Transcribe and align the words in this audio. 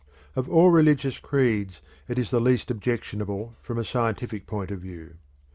Of 0.35 0.49
all 0.49 0.71
religious 0.71 1.19
creeds 1.19 1.79
it 2.07 2.17
is 2.17 2.31
the 2.31 2.39
least 2.39 2.71
objectionable 2.71 3.55
from 3.61 3.77
a 3.77 3.85
scientific 3.85 4.47
point 4.47 4.71
of 4.71 4.79
view. 4.79 5.17